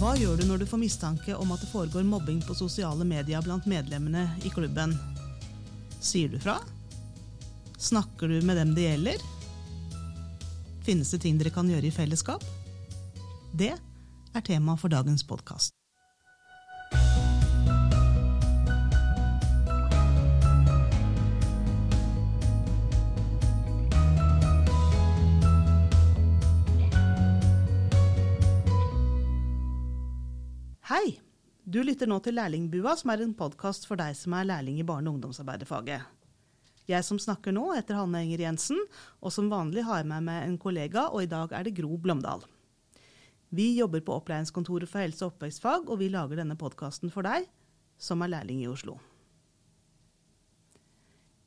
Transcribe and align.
Hva 0.00 0.14
gjør 0.16 0.38
du 0.40 0.46
når 0.48 0.62
du 0.62 0.64
får 0.64 0.80
mistanke 0.80 1.34
om 1.36 1.50
at 1.52 1.60
det 1.60 1.68
foregår 1.68 2.06
mobbing 2.08 2.38
på 2.40 2.54
sosiale 2.56 3.04
medier 3.04 3.42
blant 3.44 3.66
medlemmene 3.68 4.22
i 4.48 4.52
klubben? 4.54 4.94
Sier 6.00 6.30
du 6.32 6.38
fra? 6.40 6.54
Snakker 7.76 8.32
du 8.32 8.38
med 8.40 8.56
dem 8.56 8.72
det 8.72 8.86
gjelder? 8.86 9.20
Finnes 10.88 11.12
det 11.12 11.20
ting 11.26 11.36
dere 11.36 11.52
kan 11.52 11.68
gjøre 11.68 11.90
i 11.90 11.92
fellesskap? 11.92 12.46
Det 13.52 13.74
er 13.76 14.46
tema 14.48 14.78
for 14.80 14.88
dagens 14.88 15.26
podkast. 15.28 15.79
Hei! 30.90 31.20
Du 31.62 31.84
lytter 31.86 32.08
nå 32.10 32.16
til 32.18 32.34
Lærlingbua, 32.34 32.96
som 32.98 33.12
er 33.12 33.20
en 33.22 33.34
podkast 33.38 33.84
for 33.86 34.00
deg 34.00 34.16
som 34.18 34.34
er 34.34 34.48
lærling 34.48 34.80
i 34.82 34.86
barne- 34.88 35.06
og 35.06 35.20
ungdomsarbeiderfaget. 35.20 36.02
Jeg 36.90 37.04
som 37.06 37.18
snakker 37.22 37.54
nå, 37.54 37.62
heter 37.76 37.94
Hanne 37.94 38.24
Enger 38.24 38.40
Jensen, 38.42 38.80
og 39.22 39.30
som 39.30 39.46
vanlig 39.52 39.84
har 39.86 40.00
jeg 40.00 40.08
med 40.10 40.24
meg 40.26 40.48
en 40.48 40.56
kollega, 40.58 41.04
og 41.14 41.22
i 41.22 41.28
dag 41.30 41.52
er 41.54 41.68
det 41.68 41.76
Gro 41.76 41.94
Blomdal. 41.94 42.42
Vi 43.54 43.68
jobber 43.76 44.02
på 44.02 44.16
Opplæringskontoret 44.18 44.90
for 44.90 44.98
helse- 44.98 45.28
og 45.28 45.36
oppvekstfag, 45.36 45.86
og 45.86 46.00
vi 46.02 46.08
lager 46.10 46.42
denne 46.42 46.58
podkasten 46.58 47.14
for 47.14 47.22
deg 47.22 47.46
som 47.96 48.26
er 48.26 48.32
lærling 48.34 48.64
i 48.64 48.66
Oslo. 48.72 48.96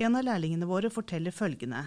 En 0.00 0.16
av 0.16 0.24
lærlingene 0.24 0.64
våre 0.64 0.88
forteller 0.88 1.36
følgende. 1.36 1.84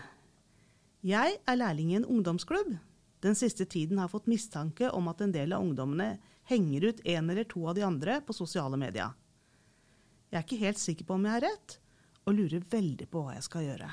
Jeg 1.01 1.41
er 1.47 1.57
lærling 1.57 1.95
i 1.95 1.97
en 1.97 2.05
ungdomsklubb. 2.05 2.77
Den 3.19 3.35
siste 3.35 3.65
tiden 3.65 3.99
har 3.99 4.07
fått 4.11 4.29
mistanke 4.31 4.89
om 4.95 5.09
at 5.11 5.21
en 5.21 5.33
del 5.35 5.53
av 5.53 5.63
ungdommene 5.65 6.13
henger 6.49 6.89
ut 6.89 7.01
en 7.03 7.29
eller 7.29 7.47
to 7.49 7.65
av 7.67 7.75
de 7.75 7.83
andre 7.85 8.21
på 8.25 8.33
sosiale 8.33 8.79
medier. 8.79 9.11
Jeg 10.29 10.39
er 10.39 10.45
ikke 10.45 10.63
helt 10.63 10.81
sikker 10.81 11.07
på 11.09 11.17
om 11.17 11.25
jeg 11.25 11.35
har 11.35 11.47
rett, 11.49 11.79
og 12.25 12.37
lurer 12.37 12.67
veldig 12.71 13.07
på 13.09 13.23
hva 13.25 13.35
jeg 13.35 13.47
skal 13.47 13.65
gjøre. 13.65 13.89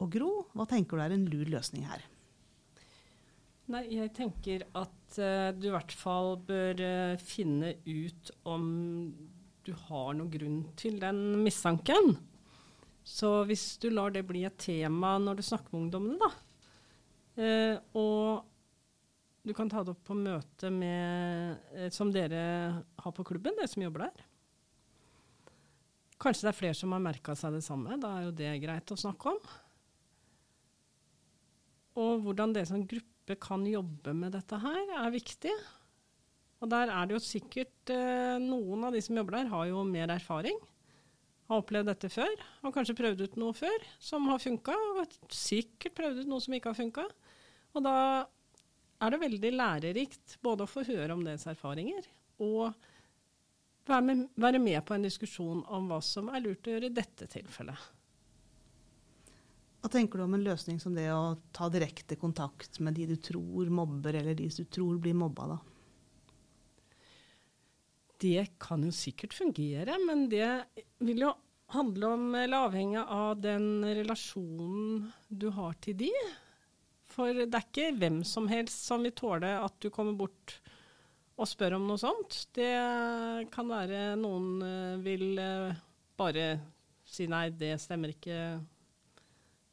Og 0.00 0.08
Gro, 0.14 0.30
hva 0.56 0.64
tenker 0.68 0.96
du 0.96 1.04
er 1.04 1.14
en 1.14 1.28
lur 1.28 1.50
løsning 1.52 1.84
her? 1.90 2.06
Nei, 3.70 3.84
jeg 3.92 4.10
tenker 4.16 4.64
at 4.74 5.18
uh, 5.20 5.50
du 5.54 5.68
i 5.68 5.74
hvert 5.74 5.92
fall 5.94 6.34
bør 6.48 6.80
uh, 6.80 7.20
finne 7.22 7.76
ut 7.86 8.32
om 8.48 8.64
du 9.62 9.74
har 9.86 10.16
noen 10.16 10.32
grunn 10.32 10.60
til 10.80 10.96
den 11.02 11.20
mistanken. 11.44 12.16
Så 13.06 13.44
hvis 13.46 13.76
du 13.82 13.90
lar 13.92 14.10
det 14.14 14.24
bli 14.26 14.42
et 14.48 14.58
tema 14.58 15.14
når 15.22 15.38
du 15.38 15.44
snakker 15.46 15.70
med 15.74 15.84
ungdommene, 15.84 16.18
da, 16.18 16.32
og 17.96 18.46
du 19.46 19.54
kan 19.56 19.70
ta 19.72 19.80
det 19.84 19.94
opp 19.94 20.02
på 20.04 20.16
møte 20.18 20.68
med, 20.74 21.88
som 21.94 22.10
dere 22.12 22.42
har 23.00 23.14
på 23.16 23.24
klubben, 23.24 23.56
dere 23.56 23.70
som 23.70 23.84
jobber 23.84 24.04
der. 24.08 24.26
Kanskje 26.20 26.44
det 26.44 26.50
er 26.50 26.58
flere 26.58 26.76
som 26.76 26.92
har 26.92 27.00
merka 27.00 27.34
seg 27.38 27.56
det 27.56 27.64
samme. 27.64 27.96
Da 28.00 28.12
er 28.18 28.26
jo 28.26 28.36
det 28.36 28.52
greit 28.60 28.92
å 28.92 28.98
snakke 29.00 29.32
om. 29.32 29.38
Og 32.00 32.26
hvordan 32.26 32.52
dere 32.52 32.68
som 32.68 32.84
gruppe 32.84 33.36
kan 33.40 33.64
jobbe 33.66 34.12
med 34.16 34.34
dette 34.36 34.58
her, 34.60 34.82
er 35.00 35.14
viktig. 35.14 35.54
Og 36.60 36.68
der 36.68 36.92
er 36.92 37.08
det 37.08 37.16
jo 37.16 37.22
sikkert 37.24 37.92
eh, 37.94 38.36
Noen 38.42 38.84
av 38.84 38.92
de 38.92 39.00
som 39.04 39.16
jobber 39.16 39.38
der, 39.38 39.48
har 39.52 39.70
jo 39.70 39.84
mer 39.88 40.12
erfaring. 40.12 40.60
Har 41.50 41.64
opplevd 41.64 41.90
dette 41.90 42.10
før. 42.12 42.44
Har 42.62 42.74
kanskje 42.74 42.94
prøvd 42.98 43.24
ut 43.26 43.40
noe 43.42 43.54
før 43.58 43.86
som 43.98 44.28
har 44.30 44.42
funka. 44.42 44.76
Og 44.94 45.16
sikkert 45.34 45.96
prøvd 45.98 46.22
ut 46.22 46.30
noe 46.30 46.44
som 46.44 46.54
ikke 46.54 46.70
har 46.70 46.78
funka. 46.78 47.06
Og 47.74 47.84
da 47.86 47.96
er 49.00 49.12
det 49.12 49.22
veldig 49.22 49.52
lærerikt 49.56 50.36
både 50.44 50.66
å 50.66 50.70
få 50.70 50.84
høre 50.86 51.14
om 51.16 51.22
deres 51.24 51.46
erfaringer 51.50 52.06
og 52.40 52.74
være 53.88 54.04
med, 54.04 54.26
være 54.40 54.60
med 54.62 54.78
på 54.86 54.94
en 54.94 55.06
diskusjon 55.06 55.62
om 55.72 55.88
hva 55.90 56.00
som 56.04 56.28
er 56.32 56.44
lurt 56.44 56.68
å 56.68 56.74
gjøre 56.74 56.90
i 56.90 56.94
dette 56.94 57.28
tilfellet. 57.32 57.88
Hva 59.80 59.88
tenker 59.88 60.20
du 60.20 60.26
om 60.26 60.36
en 60.36 60.44
løsning 60.44 60.76
som 60.82 60.94
det 60.96 61.06
å 61.12 61.38
ta 61.56 61.70
direkte 61.72 62.18
kontakt 62.20 62.82
med 62.84 62.98
de 62.98 63.08
du 63.08 63.16
tror 63.16 63.70
mobber, 63.72 64.18
eller 64.20 64.36
de 64.36 64.50
du 64.52 64.64
tror 64.68 65.00
blir 65.00 65.16
mobba, 65.16 65.54
da? 65.54 65.58
Det 68.20 68.44
kan 68.60 68.84
jo 68.84 68.92
sikkert 68.92 69.34
fungere, 69.36 69.96
men 70.04 70.26
det 70.32 70.48
vil 71.00 71.24
jo 71.24 71.34
handle 71.72 72.12
om, 72.16 72.26
eller 72.34 72.66
avhenge 72.66 73.04
av 73.04 73.38
den 73.40 73.84
relasjonen 73.84 75.06
du 75.28 75.48
har 75.54 75.76
til 75.80 75.96
de. 76.02 76.10
For 77.10 77.32
det 77.34 77.48
er 77.48 77.64
ikke 77.64 77.94
hvem 77.98 78.20
som 78.26 78.48
helst 78.50 78.84
som 78.86 79.06
vil 79.06 79.14
tåle 79.16 79.54
at 79.60 79.78
du 79.82 79.88
kommer 79.94 80.18
bort 80.18 80.58
og 81.40 81.48
spør 81.48 81.78
om 81.78 81.86
noe 81.88 82.00
sånt. 82.00 82.42
Det 82.54 82.74
kan 83.54 83.70
være 83.70 84.18
noen 84.20 85.00
vil 85.04 85.40
bare 86.20 86.50
si 87.08 87.26
nei, 87.30 87.48
det 87.50 87.78
stemmer 87.80 88.12
ikke 88.12 88.36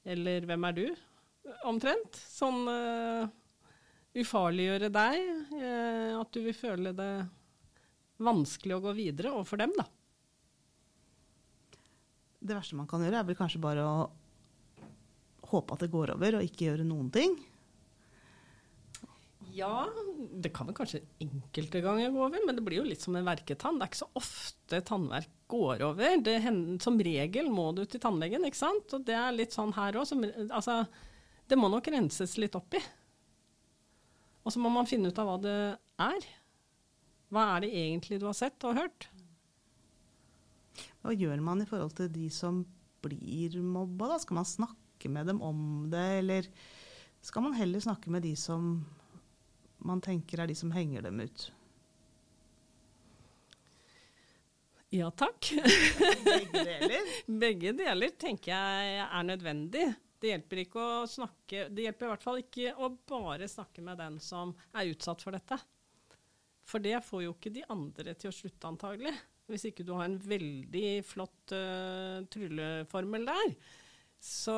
eller 0.08 0.46
'hvem 0.47 0.64
er 0.69 0.78
du?' 0.78 0.96
omtrent. 1.68 2.16
Sånn 2.16 2.68
uh, 2.68 3.28
ufarliggjøre 4.18 4.90
deg. 4.94 5.28
Uh, 5.53 6.19
at 6.22 6.31
du 6.34 6.41
vil 6.46 6.56
føle 6.56 6.94
det 6.96 7.12
vanskelig 8.23 8.78
å 8.78 8.83
gå 8.83 8.94
videre 8.97 9.33
overfor 9.35 9.61
dem, 9.61 9.73
da. 9.78 9.85
Det 12.38 12.55
verste 12.55 12.78
man 12.78 12.88
kan 12.89 13.03
gjøre, 13.03 13.19
er 13.19 13.28
vel 13.28 13.38
kanskje 13.38 13.61
bare 13.61 13.83
å 13.83 14.07
håpe 15.51 15.75
at 15.75 15.85
det 15.85 15.94
går 15.94 16.16
over, 16.16 16.38
og 16.38 16.47
ikke 16.47 16.69
gjøre 16.69 16.88
noen 16.88 17.11
ting. 17.13 17.38
Ja, 19.57 19.88
det 20.38 20.51
kan 20.53 20.67
vel 20.69 20.75
kanskje 20.78 21.01
enkelte 21.23 21.81
ganger 21.81 22.11
gå 22.13 22.22
over, 22.28 22.44
men 22.45 22.57
det 22.57 22.63
blir 22.66 22.81
jo 22.81 22.88
litt 22.88 23.01
som 23.01 23.16
en 23.17 23.25
verketann. 23.25 23.79
Det 23.79 23.88
er 23.88 23.91
ikke 23.91 24.03
så 24.03 24.09
ofte 24.19 24.81
tannverk 24.85 25.31
går 25.49 25.81
over. 25.88 26.17
Det, 26.22 26.35
som 26.84 26.99
regel 27.01 27.49
må 27.53 27.72
du 27.73 27.84
til 27.88 28.03
tannlegen, 28.03 28.45
ikke 28.45 28.59
sant. 28.59 28.94
Og 28.94 29.05
det 29.07 29.16
er 29.17 29.34
litt 29.34 29.55
sånn 29.55 29.73
her 29.78 29.97
òg. 29.97 30.13
Altså, 30.51 30.84
det 31.49 31.57
må 31.57 31.72
nok 31.73 31.89
renses 31.94 32.35
litt 32.38 32.57
opp 32.59 32.78
i. 32.78 32.84
Og 34.45 34.53
så 34.53 34.61
må 34.61 34.69
man 34.72 34.88
finne 34.89 35.09
ut 35.09 35.17
av 35.19 35.31
hva 35.31 35.39
det 35.41 35.57
er. 36.05 36.28
Hva 37.33 37.43
er 37.55 37.65
det 37.65 37.71
egentlig 37.75 38.19
du 38.21 38.27
har 38.29 38.38
sett 38.38 38.63
og 38.67 38.77
hørt? 38.77 39.09
Hva 41.03 41.15
gjør 41.15 41.41
man 41.43 41.63
i 41.63 41.67
forhold 41.67 41.95
til 41.97 42.09
de 42.13 42.29
som 42.33 42.61
blir 43.03 43.57
mobba? 43.63 44.13
Da? 44.13 44.21
Skal 44.23 44.39
man 44.39 44.47
snakke 44.47 45.11
med 45.11 45.29
dem 45.29 45.41
om 45.45 45.59
det, 45.91 46.07
eller 46.21 46.47
skal 47.23 47.43
man 47.45 47.57
heller 47.57 47.83
snakke 47.83 48.11
med 48.13 48.23
de 48.23 48.33
som 48.39 48.79
man 49.87 50.01
tenker 50.01 50.41
er 50.41 50.49
de 50.49 50.55
som 50.57 50.71
henger 50.73 51.05
dem 51.05 51.19
ut? 51.21 51.51
Ja 54.95 55.09
takk. 55.11 55.51
Begge 56.23 56.63
deler? 56.63 57.07
Begge 57.43 57.73
deler 57.75 58.13
tenker 58.19 58.53
jeg 58.53 59.01
er 59.03 59.25
nødvendig. 59.27 59.87
Det 60.17 60.31
hjelper 60.31 60.61
ikke 60.63 60.81
å 60.81 61.01
snakke 61.05 61.67
Det 61.69 61.83
hjelper 61.83 62.07
i 62.07 62.09
hvert 62.09 62.23
fall 62.25 62.39
ikke 62.41 62.71
å 62.81 62.87
bare 63.09 63.49
snakke 63.51 63.83
med 63.85 63.99
den 63.99 64.16
som 64.23 64.55
er 64.73 64.89
utsatt 64.93 65.21
for 65.21 65.35
dette. 65.35 65.59
For 66.67 66.83
det 66.83 67.00
får 67.05 67.23
jo 67.23 67.33
ikke 67.35 67.53
de 67.55 67.63
andre 67.72 68.16
til 68.19 68.31
å 68.31 68.35
slutte, 68.35 68.67
antagelig. 68.69 69.13
Hvis 69.47 69.69
ikke 69.69 69.85
du 69.88 69.94
har 69.95 70.09
en 70.09 70.19
veldig 70.19 70.88
flott 71.07 71.53
uh, 71.55 72.19
trylleformel 72.33 73.28
der, 73.29 73.53
så 74.19 74.57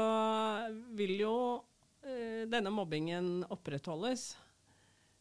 vil 0.98 1.14
jo 1.20 1.36
uh, 1.60 2.44
denne 2.50 2.74
mobbingen 2.74 3.44
opprettholdes. 3.54 4.32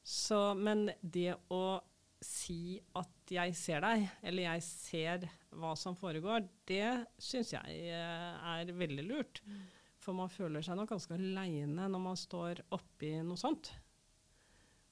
Så, 0.08 0.40
men 0.56 0.88
det 1.02 1.34
å 1.52 1.80
si 2.24 2.78
at 2.98 3.30
'jeg 3.30 3.54
ser 3.54 3.84
deg', 3.84 4.08
eller 4.24 4.42
'jeg 4.42 4.62
ser 4.64 5.26
hva 5.52 5.74
som 5.76 5.94
foregår', 5.94 6.48
det 6.66 7.04
syns 7.18 7.52
jeg 7.52 7.92
er 7.92 8.72
veldig 8.72 9.04
lurt. 9.04 9.42
Mm. 9.44 9.60
For 10.00 10.16
man 10.16 10.32
føler 10.32 10.64
seg 10.64 10.78
nok 10.78 10.88
ganske 10.94 11.14
aleine 11.14 11.88
når 11.92 12.00
man 12.00 12.16
står 12.16 12.62
oppi 12.72 13.12
noe 13.20 13.36
sånt. 13.36 13.70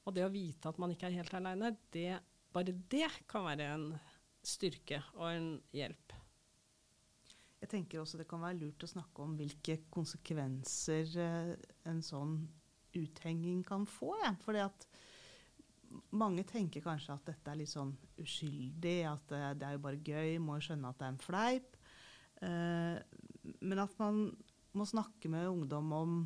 Og 0.06 0.14
det 0.14 0.26
å 0.26 0.32
vite 0.32 0.70
at 0.70 0.79
man 0.79 0.93
ikke 0.94 1.08
er 1.08 1.19
helt 1.19 1.35
aleine, 1.35 1.73
bare 2.55 2.76
det 2.93 3.08
kan 3.29 3.47
være 3.49 3.67
en 3.75 3.88
styrke 4.47 5.00
og 5.17 5.26
en 5.32 5.49
hjelp. 5.75 6.14
Jeg 7.61 7.73
tenker 7.73 8.03
også 8.03 8.20
det 8.20 8.29
kan 8.31 8.44
være 8.44 8.61
lurt 8.61 8.85
å 8.85 8.91
snakke 8.91 9.25
om 9.25 9.35
hvilke 9.38 9.81
konsekvenser 9.91 11.11
en 11.88 12.03
sånn 12.05 12.38
uthenging 12.97 13.64
kan 13.67 13.87
få. 13.88 14.12
Ja. 14.23 14.32
Fordi 14.44 14.62
at 14.62 14.87
mange 16.14 16.44
tenker 16.49 16.85
kanskje 16.85 17.17
at 17.17 17.31
dette 17.32 17.53
er 17.53 17.58
litt 17.61 17.73
sånn 17.73 17.94
uskyldig, 18.23 18.99
at 19.11 19.25
det, 19.32 19.43
det 19.61 19.69
er 19.69 19.76
jo 19.76 19.85
bare 19.88 20.03
gøy, 20.05 20.37
må 20.43 20.58
jo 20.58 20.69
skjønne 20.69 20.93
at 20.93 21.00
det 21.00 21.08
er 21.08 21.14
en 21.14 21.23
fleip. 21.25 21.79
Eh, 22.47 22.97
men 23.64 23.82
at 23.82 23.97
man 24.00 24.26
må 24.76 24.87
snakke 24.88 25.31
med 25.32 25.49
ungdom 25.49 25.93
om 25.97 26.19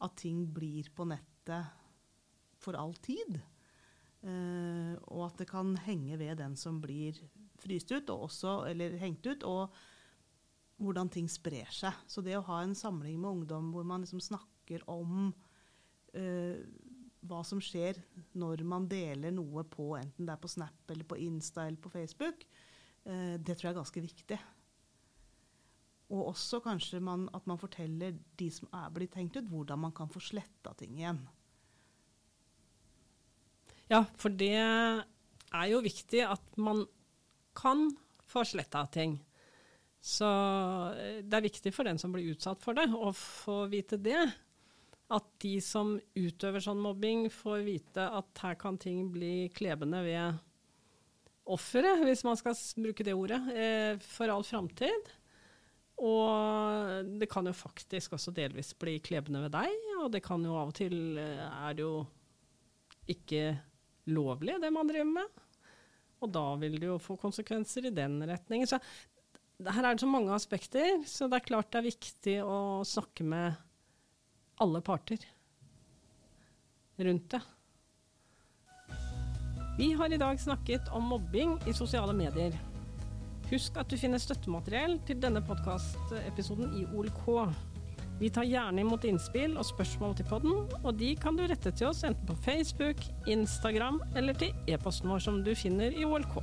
at 0.00 0.16
ting 0.22 0.46
blir 0.54 0.88
på 0.96 1.04
nettet 1.08 1.79
for 2.60 2.78
all 2.78 2.94
tid. 3.04 3.40
Uh, 4.20 4.96
og 5.08 5.30
at 5.30 5.40
det 5.40 5.48
kan 5.48 5.72
henge 5.86 6.18
ved 6.20 6.36
den 6.42 6.56
som 6.60 6.80
blir 6.82 7.16
fryst 7.60 7.92
ut, 7.92 8.10
også, 8.12 8.60
eller 8.68 8.98
hengt 9.00 9.24
ut, 9.26 9.44
og 9.48 9.72
hvordan 10.80 11.08
ting 11.12 11.28
sprer 11.28 11.68
seg. 11.72 11.96
Så 12.08 12.24
det 12.24 12.36
å 12.36 12.44
ha 12.48 12.60
en 12.64 12.76
samling 12.76 13.18
med 13.20 13.40
ungdom 13.40 13.72
hvor 13.74 13.86
man 13.88 14.04
liksom 14.04 14.20
snakker 14.24 14.84
om 14.90 15.32
uh, 15.32 16.60
hva 17.20 17.40
som 17.44 17.60
skjer 17.60 18.00
når 18.40 18.62
man 18.64 18.86
deler 18.88 19.32
noe 19.34 19.64
på 19.68 19.92
enten 19.98 20.24
det 20.24 20.32
er 20.32 20.40
på 20.40 20.48
Snap 20.48 20.92
eller 20.92 21.04
på 21.08 21.18
Insta 21.20 21.66
eller 21.66 21.80
på 21.80 21.92
Facebook, 21.92 22.46
uh, 23.08 23.36
det 23.36 23.56
tror 23.56 23.70
jeg 23.70 23.74
er 23.74 23.80
ganske 23.82 24.04
viktig. 24.04 24.40
Og 26.10 26.32
også 26.32 26.58
kanskje 26.64 26.98
man, 27.04 27.28
at 27.36 27.44
man 27.46 27.60
forteller 27.60 28.16
de 28.40 28.48
som 28.52 28.68
er 28.74 28.88
blitt 28.92 29.14
hengt 29.16 29.36
ut, 29.38 29.46
hvordan 29.48 29.84
man 29.84 29.92
kan 29.94 30.10
få 30.10 30.22
sletta 30.22 30.72
ting 30.76 30.96
igjen. 30.98 31.20
Ja, 33.90 34.04
for 34.20 34.30
det 34.30 34.54
er 34.54 35.66
jo 35.72 35.82
viktig 35.82 36.22
at 36.22 36.44
man 36.60 36.84
kan 37.58 37.88
få 38.30 38.44
sletta 38.46 38.84
ting. 38.86 39.18
Så 40.00 40.28
eh, 40.94 41.20
det 41.26 41.36
er 41.36 41.48
viktig 41.48 41.72
for 41.74 41.88
den 41.88 41.98
som 42.00 42.14
blir 42.14 42.30
utsatt 42.32 42.62
for 42.62 42.78
det, 42.78 42.86
å 42.94 43.10
få 43.16 43.64
vite 43.72 43.98
det. 44.00 44.22
At 45.10 45.26
de 45.42 45.56
som 45.64 45.96
utøver 46.14 46.62
sånn 46.62 46.80
mobbing, 46.80 47.26
får 47.34 47.64
vite 47.66 48.06
at 48.20 48.44
her 48.44 48.56
kan 48.60 48.78
ting 48.80 49.08
bli 49.12 49.50
klebende 49.52 50.04
ved 50.06 50.38
offeret, 51.50 52.04
hvis 52.06 52.22
man 52.22 52.38
skal 52.38 52.54
bruke 52.78 53.04
det 53.04 53.16
ordet, 53.16 53.40
eh, 53.56 53.96
for 54.04 54.30
all 54.30 54.46
framtid. 54.46 55.10
Og 56.00 57.10
det 57.20 57.28
kan 57.28 57.44
jo 57.44 57.52
faktisk 57.52 58.14
også 58.16 58.32
delvis 58.32 58.70
bli 58.78 59.00
klebende 59.04 59.42
ved 59.44 59.52
deg, 59.58 59.74
og 60.00 60.08
det 60.14 60.22
kan 60.24 60.46
jo 60.46 60.54
av 60.56 60.70
og 60.70 60.78
til 60.78 61.18
eh, 61.20 61.42
er 61.42 61.76
det 61.76 61.84
jo 61.84 62.06
ikke 63.10 63.42
lovlig, 64.12 64.58
det 64.62 64.72
man 64.74 64.90
driver 64.90 65.12
med. 65.14 65.44
Og 66.20 66.32
da 66.34 66.44
vil 66.60 66.76
det 66.80 66.88
jo 66.90 66.98
få 67.00 67.16
konsekvenser 67.20 67.88
i 67.88 67.94
den 67.96 68.18
retningen. 68.28 68.68
Så 68.68 68.80
her 69.60 69.84
er 69.84 69.94
det 69.94 70.04
så 70.04 70.08
mange 70.10 70.34
aspekter, 70.34 71.00
så 71.08 71.28
det 71.28 71.40
er 71.40 71.48
klart 71.48 71.70
det 71.72 71.80
er 71.80 71.88
viktig 71.88 72.36
å 72.44 72.58
snakke 72.86 73.24
med 73.24 73.56
alle 74.60 74.82
parter 74.84 75.24
rundt 77.00 77.30
det. 77.32 77.40
Vi 79.78 79.92
har 79.96 80.12
i 80.12 80.20
dag 80.20 80.40
snakket 80.40 80.90
om 80.92 81.06
mobbing 81.08 81.54
i 81.64 81.72
sosiale 81.72 82.12
medier. 82.12 82.52
Husk 83.48 83.78
at 83.80 83.88
du 83.88 83.96
finner 83.96 84.20
støttemateriell 84.20 84.98
til 85.08 85.22
denne 85.22 85.40
podkastepisoden 85.46 86.74
i 86.76 86.84
OLK. 86.92 87.24
Vi 88.20 88.28
tar 88.28 88.44
gjerne 88.44 88.82
imot 88.84 89.04
innspill 89.08 89.54
og 89.56 89.64
spørsmål 89.64 90.10
til 90.18 90.26
podden, 90.28 90.66
og 90.84 90.98
de 91.00 91.14
kan 91.16 91.38
du 91.38 91.46
rette 91.48 91.70
til 91.72 91.86
oss 91.88 92.02
enten 92.04 92.26
på 92.28 92.34
Facebook, 92.44 93.00
Instagram 93.24 94.02
eller 94.12 94.36
til 94.36 94.52
e-posten 94.68 95.08
vår 95.08 95.22
som 95.24 95.38
du 95.40 95.54
finner 95.56 95.96
i 95.96 96.04
OLK. 96.04 96.36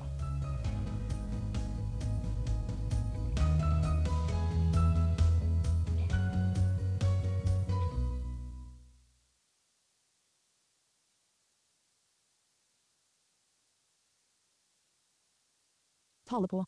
Tale 16.27 16.49
på. 16.49 16.65